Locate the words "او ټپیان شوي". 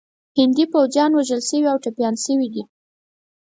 1.71-2.47